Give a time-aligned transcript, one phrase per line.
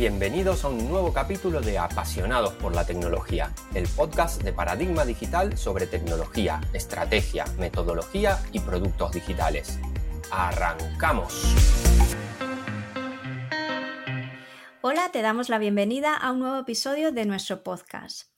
[0.00, 5.58] Bienvenidos a un nuevo capítulo de Apasionados por la Tecnología, el podcast de Paradigma Digital
[5.58, 9.78] sobre tecnología, estrategia, metodología y productos digitales.
[10.30, 11.54] ¡Arrancamos!
[14.80, 18.30] Hola, te damos la bienvenida a un nuevo episodio de nuestro podcast.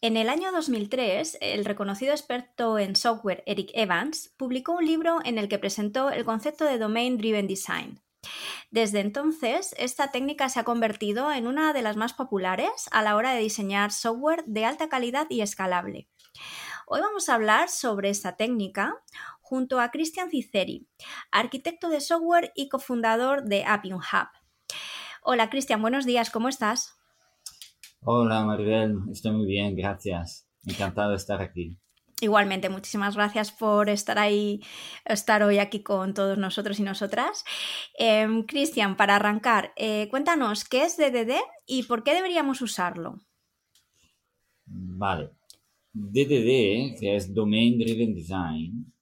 [0.00, 5.38] En el año 2003, el reconocido experto en software Eric Evans publicó un libro en
[5.38, 8.00] el que presentó el concepto de Domain Driven Design.
[8.70, 13.16] Desde entonces, esta técnica se ha convertido en una de las más populares a la
[13.16, 16.08] hora de diseñar software de alta calidad y escalable.
[16.86, 18.94] Hoy vamos a hablar sobre esta técnica
[19.40, 20.86] junto a Christian Ciceri,
[21.30, 24.28] arquitecto de software y cofundador de Appium Hub.
[25.22, 26.94] Hola Cristian, buenos días, ¿cómo estás?
[28.02, 30.46] Hola Maribel, estoy muy bien, gracias.
[30.64, 31.78] Encantado de estar aquí.
[32.20, 34.60] Igualmente, muchísimas gracias por estar ahí,
[35.04, 37.44] estar hoy aquí con todos nosotros y nosotras.
[37.96, 43.20] Em, Cristian, para arrancar, eh, cuéntanos qué es DDD y por qué deberíamos usarlo.
[44.66, 45.30] Vale.
[45.92, 48.92] DDD, que es Domain Driven Design,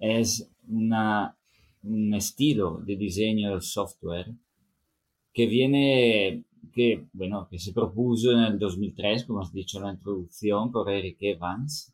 [0.00, 4.32] es un estilo de diseño del software
[5.32, 9.92] que viene, que, bueno, que se propuso en el 2003, como has dicho en la
[9.92, 11.93] introducción, por Eric Evans,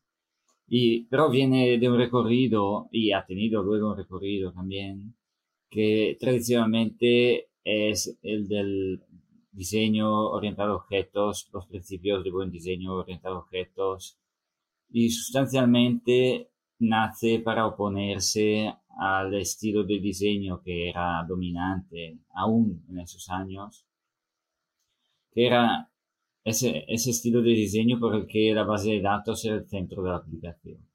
[0.73, 5.17] y, pero viene de un recorrido, y ha tenido luego un recorrido también,
[5.69, 9.03] que tradicionalmente es el del
[9.51, 14.17] diseño orientado a objetos, los principios de buen diseño orientado a objetos,
[14.91, 23.29] y sustancialmente nace para oponerse al estilo de diseño que era dominante aún en esos
[23.29, 23.85] años,
[25.33, 25.91] que era
[26.45, 30.03] ese, ese estilo de diseño por el que la base de datos era el centro
[30.03, 30.91] de la aplicación.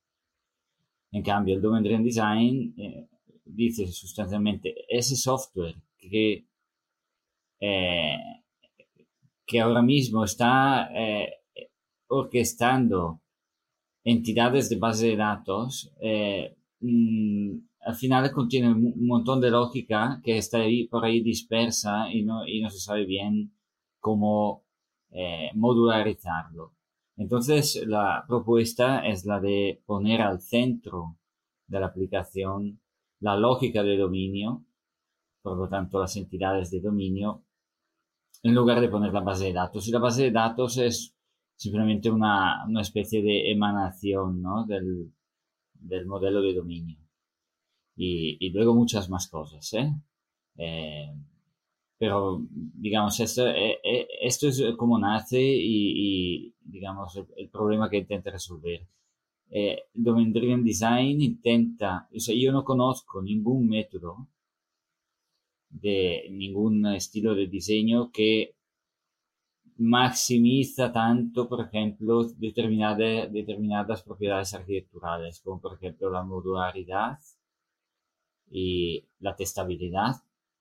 [1.15, 3.07] En cambio, el Domain Driven Design eh,
[3.45, 6.45] dice sustancialmente ese software que,
[7.61, 8.17] eh,
[9.45, 11.35] que ahora mismo está eh,
[12.07, 13.21] orquestando
[14.03, 15.91] entidades de base de datos,
[16.81, 22.23] mm, al final contiene un montón de lógica que está ahí, por ahí dispersa y
[22.23, 23.53] no, y no se sabe bien
[24.01, 24.64] cómo
[25.15, 26.73] eh, modularizarlo.
[27.17, 31.17] Entonces, la propuesta es la de poner al centro
[31.67, 32.81] de la aplicación
[33.19, 34.65] la lógica de dominio,
[35.41, 37.43] por lo tanto, las entidades de dominio,
[38.43, 39.87] en lugar de poner la base de datos.
[39.87, 41.15] Y la base de datos es
[41.55, 44.65] simplemente una, una especie de emanación ¿no?
[44.65, 45.13] del,
[45.73, 47.05] del modelo de dominio
[47.95, 49.73] y, luego muchas más cosas.
[49.73, 49.93] ¿eh?
[50.57, 51.13] Eh,
[51.97, 53.79] pero, digamos, esto, eh,
[54.21, 58.85] esto es como nace y, digamos, el, problema que intenta resolver.
[59.93, 64.27] Domain Driven Design intenta, o sea, yo no conozco ningún método
[65.69, 68.55] de ningún estilo de diseño que
[69.77, 77.19] maximiza tanto, por ejemplo, determinadas propiedades arquitecturales, como por ejemplo la modularidad,
[78.49, 80.15] y la testabilidad,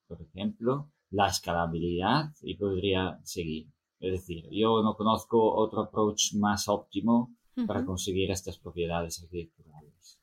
[0.08, 3.68] por ejemplo, la escalabilidad y podría seguir.
[4.00, 7.34] Es decir, yo no conozco otro approach más óptimo
[7.66, 10.20] para conseguir estas propiedades arquitecturales.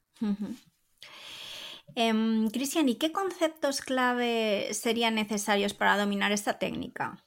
[1.96, 7.26] Em, Cristian, ¿y qué conceptos clave serían necesarios para dominar esta técnica?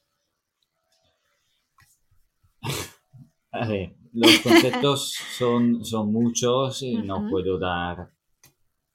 [3.51, 8.14] A ver, los conceptos son, son muchos y no puedo dar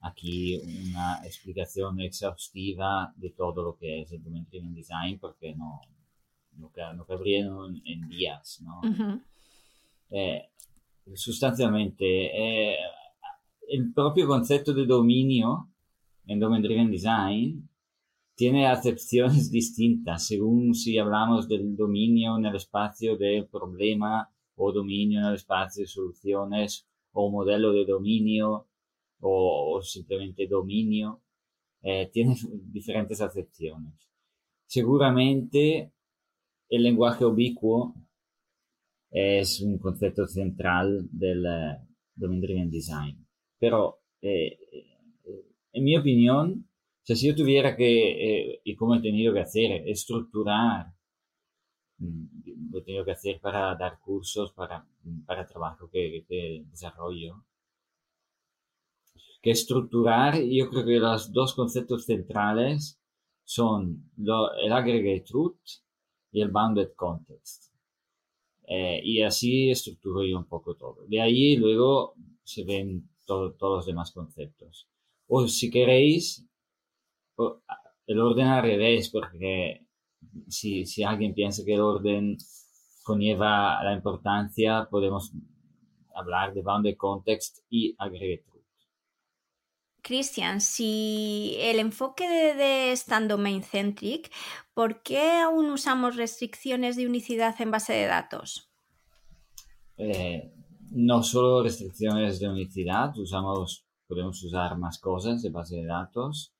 [0.01, 0.57] aquí
[0.89, 5.81] una explicación exhaustiva de todo lo que es el Domain Driven Design porque no,
[6.57, 7.47] no, no cabría
[7.85, 8.81] en, días, ¿no?
[10.11, 10.49] eh,
[11.15, 12.77] sustancialmente, eh,
[13.69, 15.69] el propio concepto de dominio
[16.27, 17.69] en Domain Driven Design
[18.35, 25.21] tiene acepciones distintas según si hablamos del dominio en el espacio del problema o dominio
[25.21, 28.67] en el espacio de soluciones o modelo de dominio
[29.21, 31.23] o, simplemente dominio,
[31.83, 32.37] eh, tiene
[32.73, 33.95] diferentes acepciones.
[34.67, 35.93] Seguramente
[36.69, 37.95] el lenguaje ubicuo
[39.11, 41.79] es un concepto central del eh,
[42.15, 43.27] Domain Driven Design,
[43.59, 44.59] pero eh,
[45.73, 46.69] en mi opinión,
[47.03, 50.93] si yo tuviera que, y como he tenido que hacer, estructurar,
[51.99, 54.87] mm, lo he tenido que hacer para dar cursos, para,
[55.27, 57.45] para trabajo que, que desarrollo,
[59.43, 63.01] que estructurar, yo creo que los dos conceptos centrales
[63.45, 64.11] son
[64.63, 65.59] el aggregate truth
[66.31, 67.73] y el bounded context.
[68.69, 71.05] Eh, y así estructuro yo un poco todo.
[71.09, 72.15] De ahí luego
[72.45, 74.89] se ven todos los demás conceptos.
[75.27, 76.47] O si queréis,
[78.07, 79.87] el orden al revés, porque
[80.49, 82.37] si, si alguien piensa que el orden
[83.03, 85.33] conlleva la importancia, podemos
[86.15, 88.50] hablar de bounded context y aggregate.
[90.03, 94.31] Christian, si el enfoque de, de es tan domain centric,
[94.75, 98.71] ¿por qué aún usamos restricciones de unicidad en base de datos?
[99.97, 100.53] Eh,
[100.93, 106.53] no solo restricciones de unicidad, usamos, podemos usar más cosas de base de datos,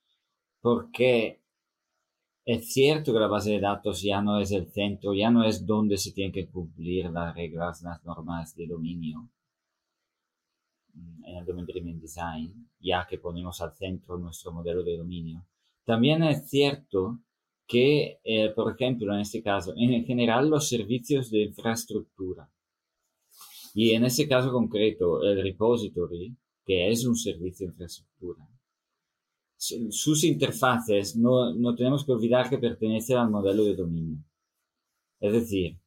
[0.61, 1.41] porque
[2.45, 5.65] es cierto que la base de datos ya no es el centro, ya no es
[5.65, 9.29] donde se tienen que cumplir las reglas, las normas de dominio
[11.25, 15.45] en el Domain Driven Design, ya que ponemos al centro nuestro modelo de dominio.
[15.85, 17.19] También es cierto
[17.67, 22.49] que, eh, por ejemplo, en este caso, en general los servicios de infraestructura
[23.73, 26.35] y en ese caso concreto, el repository,
[26.65, 28.47] que es un servicio de infraestructura,
[29.57, 34.23] sus interfaces no, no tenemos que olvidar que pertenecen al modelo de dominio.
[35.19, 35.77] Es decir,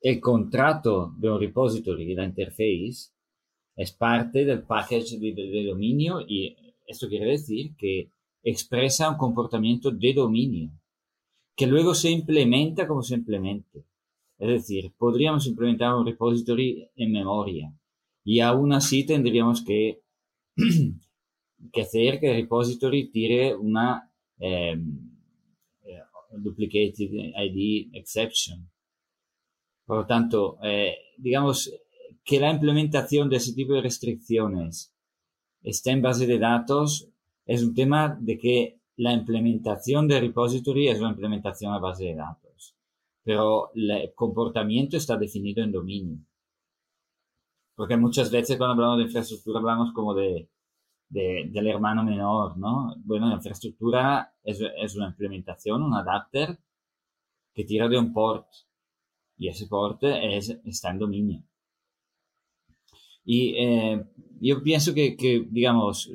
[0.00, 3.13] el contrato de un repository, la interface,
[3.76, 6.56] es parte del package de, dominio y
[6.86, 8.10] esto quiere decir que
[8.42, 10.70] expresa un comportamiento de dominio
[11.56, 13.84] que luego se implementa como se implemente.
[14.38, 17.72] Es decir, podríamos implementar un repository en memoria
[18.24, 20.02] y aún así tendríamos que,
[21.72, 24.76] que hacer que el repository tire una eh,
[26.38, 28.68] duplicated ID exception.
[29.86, 31.70] Por lo tanto, eh, digamos
[32.24, 34.94] que la implementación de ese tipo de restricciones
[35.62, 37.08] está en base de datos
[37.46, 42.14] es un tema de que la implementación del repository es una implementación a base de
[42.14, 42.44] datos
[43.24, 46.18] pero el comportamiento está definido en dominio.
[47.74, 50.48] Porque muchas veces cuando hablamos de infraestructura hablamos como de,
[51.08, 52.94] de del hermano menor, ¿no?
[52.98, 56.58] Bueno, la infraestructura es, es, una implementación, un adapter
[57.54, 58.46] que tira de un port
[59.38, 61.42] y ese port es, está en dominio.
[63.24, 64.04] Y eh,
[64.40, 65.16] yo pienso que,
[65.50, 66.10] digamos,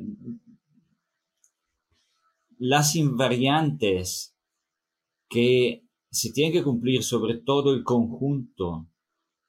[2.60, 4.36] las invariantes
[5.30, 8.88] que se tiene que cumplir sobre todo el conjunto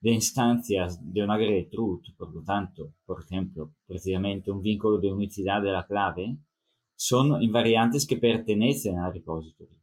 [0.01, 1.39] de instancias de una
[1.71, 6.39] truth, por lo tanto, por ejemplo, precisamente un vínculo de unicidad de la clave,
[6.97, 9.77] son invariantes que pertenecen al repository.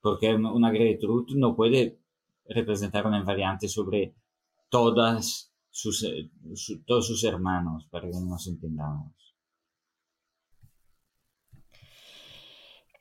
[0.00, 1.98] Porque una truth no puede
[2.46, 4.14] representar una invariante sobre
[4.68, 6.30] todas sus, eh,
[6.86, 9.12] todos sus hermanos, para que nos entendamos.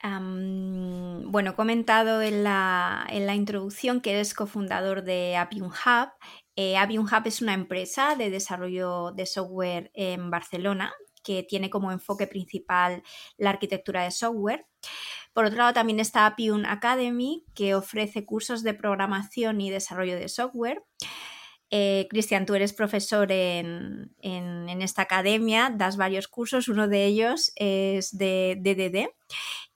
[0.03, 6.09] bueno, he comentado en la, introducción que eres cofundador de Appium Hub.
[6.55, 10.91] Eh, Hub es una empresa de desarrollo de software en Barcelona
[11.23, 13.03] que tiene como enfoque principal
[13.37, 14.65] la arquitectura de software.
[15.33, 20.27] Por otro lado, también está Appium Academy, que ofrece cursos de programación y desarrollo de
[20.27, 20.83] software.
[21.71, 24.11] Eh, Cristian, tú eres profesor en,
[24.81, 29.09] esta academia, das varios cursos, uno de ellos es de DDD.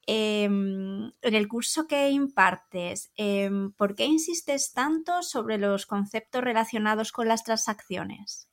[0.07, 7.11] Em, en el curso que impartes, em, ¿por qué insistes tanto sobre los conceptos relacionados
[7.11, 8.47] con las transacciones?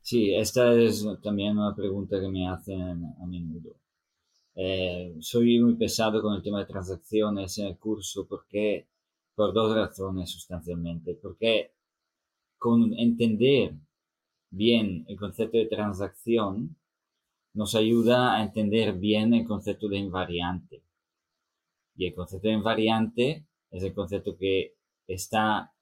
[0.00, 3.74] Sí, esta es también una pregunta que me hacen a menudo.
[4.54, 8.86] Eh, soy muy pesado con el tema de transacciones en el curso porque,
[9.34, 11.14] por dos razones sustancialmente.
[11.14, 11.72] Porque
[12.58, 13.74] con entender
[14.50, 16.76] bien el concepto de transacción,
[17.54, 20.82] nos ayuda a entender bien el concepto de invariante.
[21.96, 24.74] Y el concepto de invariante es el concepto que
[25.06, 25.72] está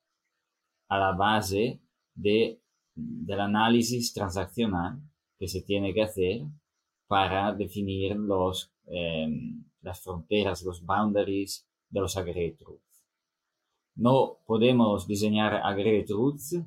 [0.89, 1.81] a la base
[2.15, 2.61] de,
[2.95, 5.01] del análisis transaccional
[5.39, 6.43] que se tiene que hacer
[7.07, 12.92] para definir los, em, las fronteras, los boundaries de los truths.
[13.95, 16.61] No podemos diseñar aggregate truths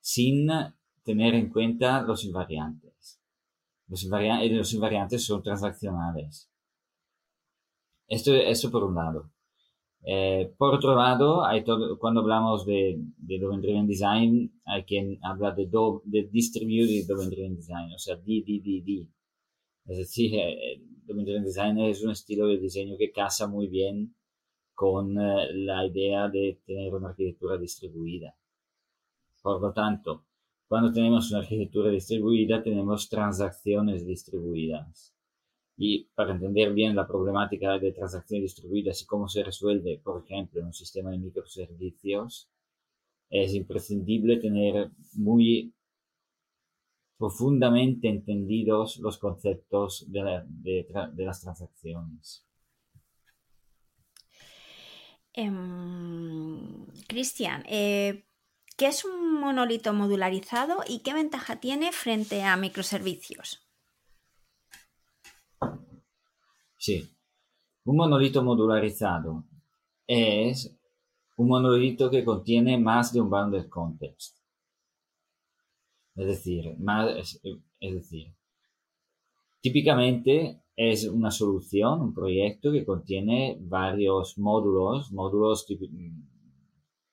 [0.00, 0.48] sin
[1.02, 3.20] tener en cuenta los invariantes.
[3.88, 6.50] Los, los invariantes son transaccionales.
[8.06, 9.30] Esto, esto por un lado.
[10.02, 11.42] Eh, por otro lado,
[11.98, 17.28] cuando hablamos de, de Domain Driven Design, hay quien habla de, do, de Distributed Domain
[17.28, 19.08] Driven Design, o sea, DDDD.
[19.86, 24.14] Es decir, eh, Domain Driven Design es un estilo de diseño que casa muy bien
[24.80, 28.34] con eh, la idea de tener una arquitectura distribuida.
[29.42, 30.24] Por lo tanto,
[30.66, 35.14] cuando tenemos una arquitectura distribuida, tenemos transacciones distribuidas.
[35.76, 40.60] Y para entender bien la problemática de transacciones distribuidas y cómo se resuelve, por ejemplo,
[40.60, 42.48] en un sistema de microservicios,
[43.28, 45.74] es imprescindible tener muy
[47.18, 52.49] profundamente entendidos los conceptos de, de, de las transacciones.
[55.32, 58.26] Em, Cristian, eh,
[58.76, 63.66] ¿qué es un monolito modularizado y qué ventaja tiene frente a microservicios?
[66.76, 67.14] Sí,
[67.84, 69.44] un monolito modularizado
[70.06, 70.76] es
[71.36, 74.38] un monolito que contiene más de un bounded context.
[76.16, 77.40] Es decir, más,
[77.80, 78.34] es decir,
[79.60, 86.22] típicamente es una solución, un proyecto que contiene varios módulos, módulos, mm,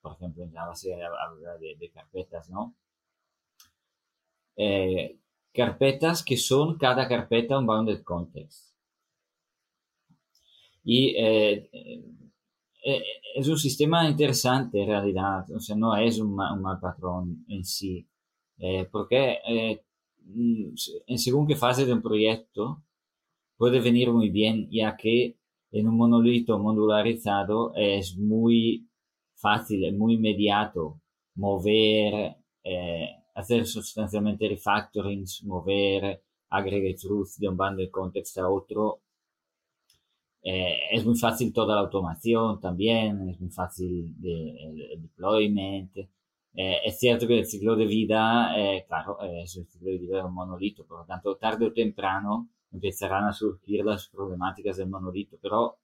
[0.01, 2.75] por ejemplo, en Java se habla de, carpetas, ¿no?
[4.55, 5.19] Eh,
[5.53, 8.73] carpetas que son cada carpeta un bounded context.
[10.83, 11.69] Y eh,
[12.83, 13.03] eh,
[13.35, 17.65] es un sistema interesante en realidad, o sea, no es un, un mal patrón en
[17.65, 18.07] sí,
[18.91, 19.86] porque mm,
[21.07, 22.83] en según qué fase de un proyecto,
[23.57, 25.37] puede venir muy bien, ya que
[25.71, 28.87] en un monolito modularizado es muy
[29.35, 30.99] fácil, muy inmediato
[31.37, 39.01] mover, eh, hacer sustancialmente refactorings, mover aggregate truth de un bundle context a otro.
[40.41, 45.91] Eh, es muy fácil toda la automación también, es muy fácil el, deployment.
[46.57, 48.51] Eh, es cierto que el ciclo de vida,
[48.87, 52.49] claro, es el ciclo de vida de un monolito, por lo tanto, tarde o temprano
[52.71, 55.77] empezarán a surgir las problemáticas del monolito, pero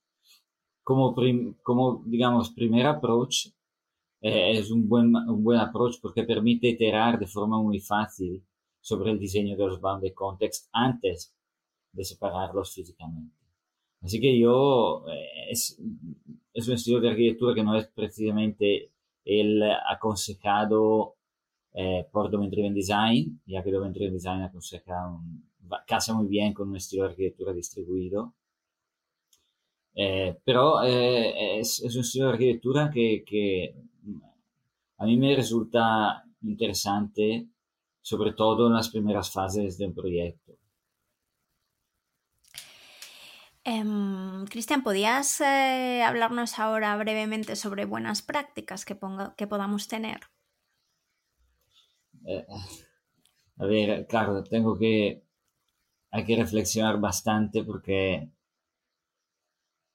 [0.83, 1.15] como,
[1.61, 3.47] como digamos, primer approach
[4.21, 8.41] eh, es un buen, un buen approach porque permite iterar de forma muy fácil
[8.79, 11.35] sobre el diseño de los bounded context antes
[11.91, 13.35] de separarlos físicamente.
[14.01, 15.77] Así que yo, eh, es,
[16.53, 18.92] es un estilo de arquitectura que no es precisamente
[19.25, 21.15] el aconsejado
[21.73, 25.51] eh, por Domain Driven Design, ya que Domain Driven Design aconseja un,
[25.87, 28.35] casa muy bien con un estilo de arquitectura distribuido.
[29.95, 33.75] Eh, pero eh, es, es, un estilo de arquitectura que, que,
[34.97, 37.47] a mí me resulta interesante,
[38.01, 40.57] sobre todo en las primeras fases de un proyecto.
[43.65, 50.19] Um, Cristian, ¿podías eh, hablarnos ahora brevemente sobre buenas prácticas que, ponga, que podamos tener?
[52.25, 52.45] Eh,
[53.57, 55.23] a ver, claro, tengo que
[56.11, 58.29] hay que reflexionar bastante porque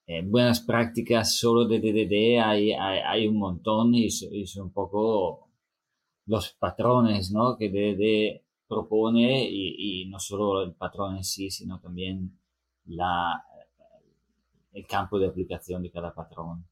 [0.07, 5.51] eh, buenas prácticas solo de DDD hay, hay, un montón y, son un poco
[6.27, 7.57] los patrones ¿no?
[7.57, 12.41] que DDD propone y, no solo el patrón en sí, sino también
[12.87, 13.45] la,
[14.73, 16.67] el campo de aplicación de cada patrón.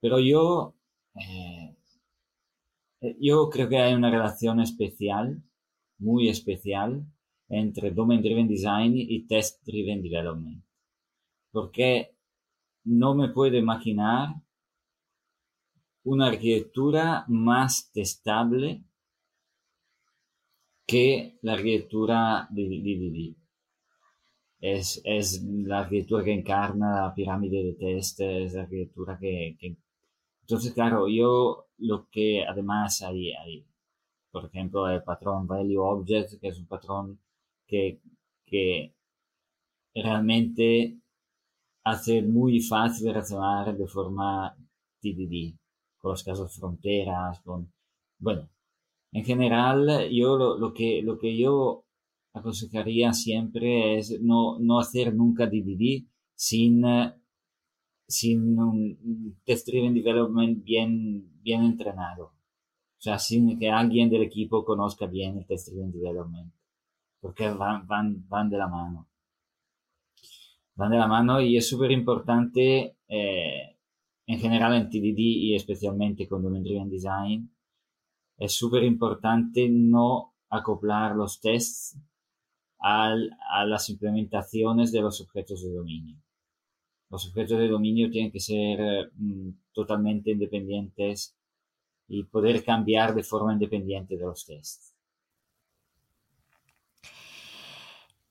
[0.00, 0.74] Pero yo,
[1.14, 1.76] eh,
[3.20, 5.42] yo creo que hay una relación especial,
[5.98, 7.06] muy especial,
[7.48, 10.64] entre Domain Driven Design y Test Driven Development.
[11.50, 12.16] Porque
[12.84, 14.34] no me puedo imaginar
[16.04, 18.84] una arquitectura más testable
[20.86, 23.43] que la arquitectura de DDD.
[24.66, 29.76] Es, es, la arquitectura que encarna la pirámide de test, es la arquitectura que, que...
[30.40, 33.66] Entonces, claro, yo lo que además hay, hay,
[34.30, 37.20] por ejemplo, el patrón Value Object, que es un patrón
[37.66, 38.00] que,
[38.46, 38.94] que
[39.94, 40.96] realmente
[41.84, 44.56] hace muy fácil razonar de forma
[45.00, 45.54] TDD,
[45.98, 47.70] con los casos fronteras, con,
[48.18, 48.48] bueno,
[49.12, 51.83] en general, yo lo, lo, que, lo que yo
[52.34, 56.84] aconsejaría siempre es no, no hacer nunca DDD sin,
[58.06, 62.24] sin un test-driven development bien, bien entrenado.
[62.24, 66.52] O sea, sin que alguien del equipo conozca bien el test-driven development
[67.24, 69.08] porque van, van, van de la mano.
[70.74, 73.78] Van de la mano y es súper importante eh,
[74.26, 77.50] en general en TDD y especialmente con Domain Driven Design.
[78.36, 81.98] Es súper importante no acoplar los tests
[82.86, 86.18] al, a las implementaciones de los objetos de dominio.
[87.08, 91.34] Los objetos de dominio tienen que ser mm, totalmente independientes
[92.08, 94.94] y poder cambiar de forma independiente de los tests.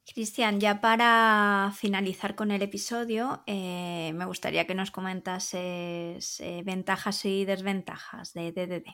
[0.06, 7.26] Cristian, ya para finalizar con el episodio, eh, me gustaría que nos comentases eh, ventajas
[7.26, 8.86] y desventajas de DDD.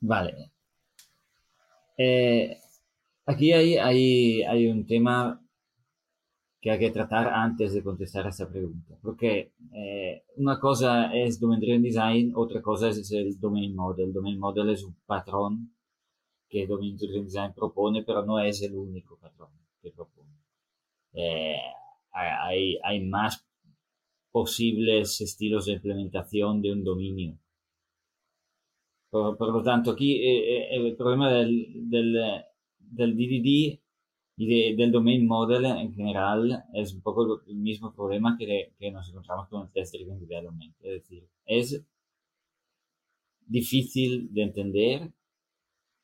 [0.00, 0.57] Vale.
[1.98, 2.56] Eh,
[3.26, 5.44] aquí hay, hay, hay, un tema
[6.60, 9.52] que hay que tratar antes de contestar a esta pregunta, porque
[10.36, 14.06] una cosa es Domain Driven Design, otra cosa es el Domain Model.
[14.06, 15.74] El Domain Model es un patrón
[16.48, 19.50] que Domain Driven Design propone, pero no es el único patrón
[19.82, 20.32] que propone.
[21.12, 21.58] Eh,
[22.12, 23.44] hay, hay más
[24.30, 27.38] posibles estilos de implementación de un dominio.
[29.10, 32.18] Por, lo tanto, aquí eh, eh, el problema del, del,
[32.78, 33.80] del DDD
[34.40, 39.08] y del domain model en general es un poco el mismo problema que, que nos
[39.08, 40.76] encontramos con el test driven development.
[40.80, 41.84] Es decir, es
[43.46, 45.12] difícil de entender,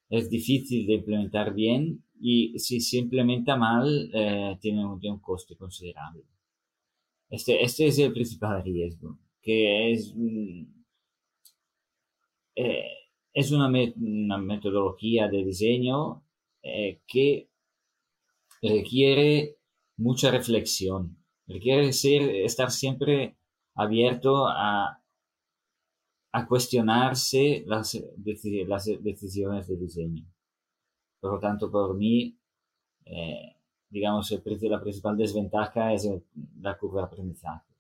[0.09, 5.55] es difícil de implementar bien y si se implementa mal eh, tiene, un, un, coste
[5.57, 6.25] considerable.
[7.29, 10.13] Este, este es el principal riesgo, que es,
[12.57, 16.25] eh, es una, metodología de diseño
[16.63, 17.51] eh, que
[18.63, 19.59] requiere
[19.97, 23.37] mucha reflexión, requiere estar siempre
[23.75, 25.01] abierto a,
[26.49, 27.97] cuestionarse las,
[28.99, 30.27] decisiones de diseño.
[31.21, 32.37] Por lo tanto, por mí,
[33.05, 33.57] eh,
[33.89, 34.31] digamos,
[34.63, 36.11] la principal desventaja es
[36.61, 37.74] la curva de aprendizaje.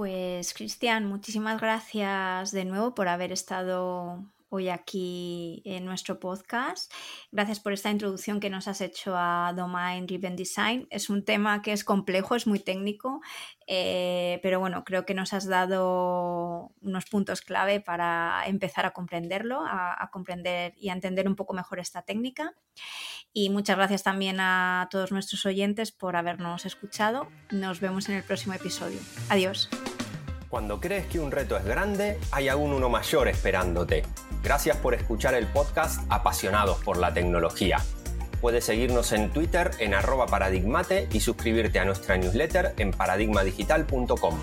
[0.00, 6.92] Pues Cristian, muchísimas gracias de nuevo por haber estado hoy aquí en nuestro podcast.
[7.32, 10.86] Gracias por esta introducción que nos has hecho a Domain Driven Design.
[10.90, 13.20] Es un tema que es complejo, es muy técnico,
[13.66, 19.64] eh, pero bueno, creo que nos has dado unos puntos clave para empezar a comprenderlo,
[19.64, 22.54] a, a comprender y a entender un poco mejor esta técnica.
[23.32, 27.28] Y muchas gracias también a todos nuestros oyentes por habernos escuchado.
[27.50, 28.98] Nos vemos en el próximo episodio.
[29.28, 29.70] Adiós.
[30.50, 34.02] Cuando crees que un reto es grande, hay aún uno mayor esperándote.
[34.42, 37.78] Gracias por escuchar el podcast Apasionados por la Tecnología.
[38.40, 44.40] Puedes seguirnos en Twitter en arroba paradigmate y suscribirte a nuestra newsletter en paradigmadigital.com.